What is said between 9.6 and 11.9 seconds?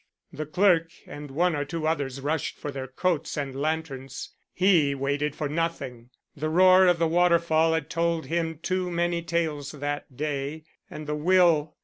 that day. And the will!